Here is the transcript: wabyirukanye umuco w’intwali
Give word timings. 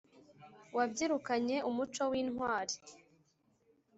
wabyirukanye 0.75 1.55
umuco 1.69 2.03
w’intwali 2.11 2.75